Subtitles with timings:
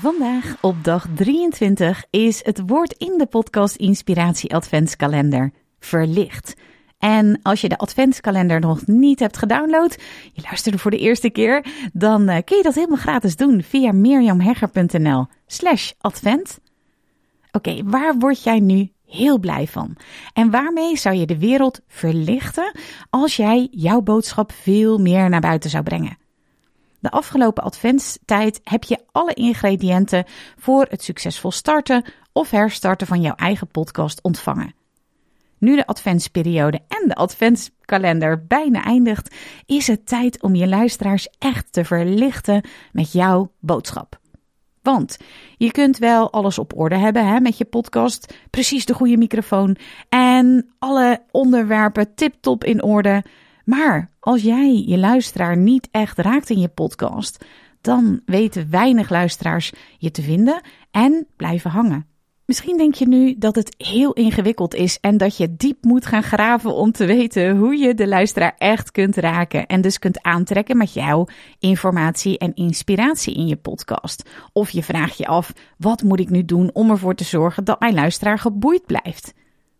[0.00, 6.54] Vandaag op dag 23 is het woord in de podcast Inspiratie Adventskalender verlicht.
[6.98, 10.00] En als je de Adventskalender nog niet hebt gedownload,
[10.32, 13.92] je luistert voor de eerste keer, dan uh, kun je dat helemaal gratis doen via
[13.92, 16.58] mirjamhegger.nl slash advent.
[17.52, 19.96] Oké, waar word jij nu heel blij van?
[20.32, 22.72] En waarmee zou je de wereld verlichten
[23.10, 26.22] als jij jouw boodschap veel meer naar buiten zou brengen?
[27.04, 30.24] De afgelopen adventstijd heb je alle ingrediënten
[30.58, 34.74] voor het succesvol starten of herstarten van jouw eigen podcast ontvangen.
[35.58, 39.34] Nu de adventsperiode en de adventskalender bijna eindigt,
[39.66, 44.18] is het tijd om je luisteraars echt te verlichten met jouw boodschap.
[44.82, 45.16] Want
[45.56, 49.76] je kunt wel alles op orde hebben hè, met je podcast, precies de goede microfoon
[50.08, 53.24] en alle onderwerpen tip-top in orde.
[53.64, 57.44] Maar als jij je luisteraar niet echt raakt in je podcast,
[57.80, 60.60] dan weten weinig luisteraars je te vinden
[60.90, 62.06] en blijven hangen.
[62.46, 66.22] Misschien denk je nu dat het heel ingewikkeld is en dat je diep moet gaan
[66.22, 70.76] graven om te weten hoe je de luisteraar echt kunt raken en dus kunt aantrekken
[70.76, 71.26] met jouw
[71.58, 74.30] informatie en inspiratie in je podcast.
[74.52, 77.80] Of je vraagt je af: wat moet ik nu doen om ervoor te zorgen dat
[77.80, 79.34] mijn luisteraar geboeid blijft?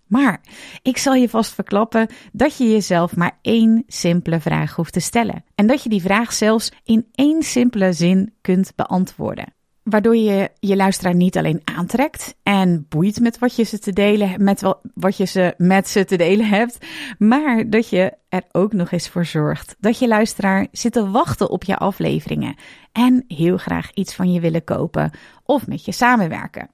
[0.07, 0.41] Maar
[0.83, 5.45] ik zal je vast verklappen dat je jezelf maar één simpele vraag hoeft te stellen.
[5.55, 9.53] En dat je die vraag zelfs in één simpele zin kunt beantwoorden.
[9.85, 14.45] Waardoor je je luisteraar niet alleen aantrekt en boeit met wat je ze te delen,
[14.45, 14.63] met
[14.95, 16.79] wat je ze met ze te delen hebt,
[17.19, 21.51] maar dat je er ook nog eens voor zorgt dat je luisteraar zit te wachten
[21.51, 22.57] op je afleveringen
[22.93, 25.11] en heel graag iets van je willen kopen
[25.45, 26.71] of met je samenwerken.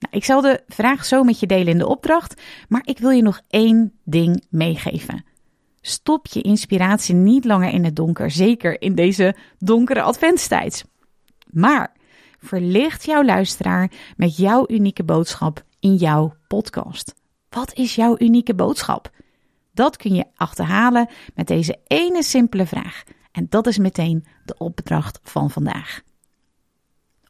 [0.00, 3.10] Nou, ik zal de vraag zo met je delen in de opdracht, maar ik wil
[3.10, 5.24] je nog één ding meegeven.
[5.80, 10.84] Stop je inspiratie niet langer in het donker, zeker in deze donkere adventstijd.
[11.50, 11.92] Maar
[12.38, 17.14] verlicht jouw luisteraar met jouw unieke boodschap in jouw podcast.
[17.48, 19.10] Wat is jouw unieke boodschap?
[19.72, 23.02] Dat kun je achterhalen met deze ene simpele vraag.
[23.32, 26.00] En dat is meteen de opdracht van vandaag.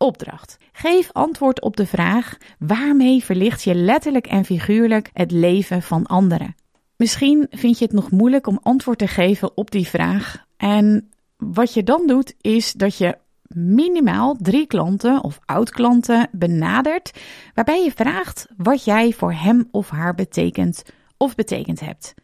[0.02, 0.56] Opdracht.
[0.72, 6.54] Geef antwoord op de vraag: waarmee verlicht je letterlijk en figuurlijk het leven van anderen?
[6.96, 10.44] Misschien vind je het nog moeilijk om antwoord te geven op die vraag.
[10.56, 13.18] En wat je dan doet, is dat je
[13.48, 17.20] minimaal drie klanten of oud-klanten benadert,
[17.54, 20.82] waarbij je vraagt wat jij voor hem of haar betekent
[21.16, 22.14] of betekend hebt.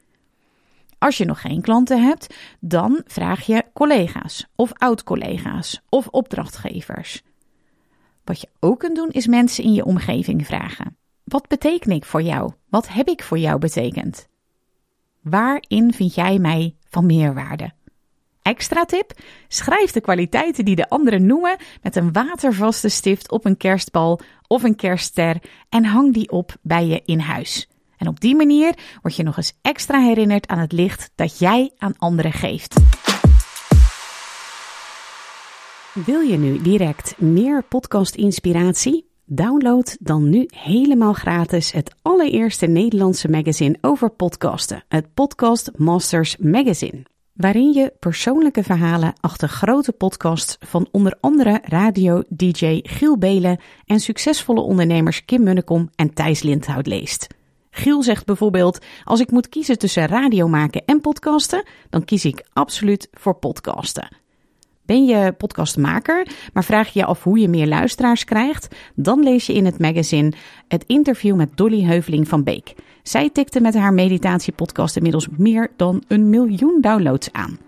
[0.98, 7.22] Als je nog geen klanten hebt, dan vraag je collega's of oud-collega's of opdrachtgevers.
[8.26, 10.97] Wat je ook kunt doen, is mensen in je omgeving vragen.
[11.25, 12.53] Wat beteken ik voor jou?
[12.69, 14.28] Wat heb ik voor jou betekend?
[15.22, 17.72] Waarin vind jij mij van meerwaarde?
[18.42, 19.12] Extra tip:
[19.48, 24.62] schrijf de kwaliteiten die de anderen noemen met een watervaste stift op een kerstbal of
[24.62, 27.68] een kerstster en hang die op bij je in huis.
[27.97, 31.72] En op die manier word je nog eens extra herinnerd aan het licht dat jij
[31.78, 32.74] aan anderen geeft.
[36.04, 39.10] Wil je nu direct meer podcast-inspiratie?
[39.25, 47.03] Download dan nu helemaal gratis het allereerste Nederlandse magazine over podcasten, het Podcast Masters Magazine.
[47.33, 54.60] Waarin je persoonlijke verhalen achter grote podcasts van onder andere radio-dj Giel Belen en succesvolle
[54.60, 57.27] ondernemers Kim Munnekom en Thijs Lindhout leest.
[57.71, 62.47] Giel zegt bijvoorbeeld: Als ik moet kiezen tussen radio maken en podcasten, dan kies ik
[62.53, 64.25] absoluut voor podcasten.
[64.86, 68.74] Ben je podcastmaker, maar vraag je je af hoe je meer luisteraars krijgt?
[68.94, 70.33] Dan lees je in het magazine
[70.68, 72.74] het interview met Dolly Heuveling van Beek.
[73.03, 77.59] Zij tikte met haar meditatiepodcast inmiddels meer dan een miljoen downloads aan.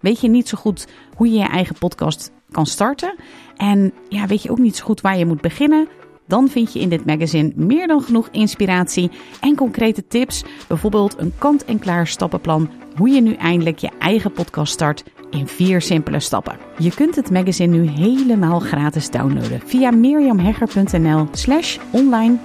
[0.00, 0.86] Weet je niet zo goed
[1.16, 3.14] hoe je je eigen podcast kan starten?
[3.56, 5.88] En ja, weet je ook niet zo goed waar je moet beginnen?
[6.26, 9.10] Dan vind je in dit magazine meer dan genoeg inspiratie
[9.40, 10.44] en concrete tips.
[10.68, 16.20] Bijvoorbeeld een kant-en-klaar stappenplan hoe je nu eindelijk je eigen podcast start in vier simpele
[16.20, 16.56] stappen.
[16.78, 22.38] Je kunt het magazine nu helemaal gratis downloaden via miriamhegger.nl slash online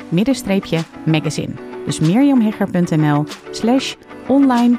[1.06, 1.54] magazine.
[1.86, 3.96] Dus miriamhegger.nl slash
[4.28, 4.78] online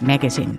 [0.00, 0.58] magazine.